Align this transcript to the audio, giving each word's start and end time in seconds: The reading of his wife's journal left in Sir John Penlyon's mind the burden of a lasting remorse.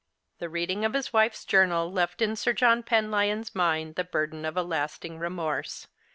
The 0.39 0.49
reading 0.49 0.83
of 0.83 0.93
his 0.95 1.13
wife's 1.13 1.45
journal 1.45 1.91
left 1.91 2.23
in 2.23 2.35
Sir 2.35 2.53
John 2.53 2.81
Penlyon's 2.81 3.53
mind 3.53 3.93
the 3.93 4.03
burden 4.03 4.45
of 4.45 4.57
a 4.57 4.63
lasting 4.63 5.19
remorse. 5.19 5.89